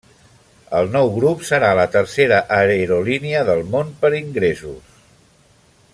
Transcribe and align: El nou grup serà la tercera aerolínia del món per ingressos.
El 0.77 0.87
nou 0.95 1.09
grup 1.17 1.43
serà 1.49 1.69
la 1.81 1.85
tercera 1.97 2.39
aerolínia 2.61 3.45
del 3.51 3.63
món 3.77 3.95
per 4.03 4.15
ingressos. 4.25 5.01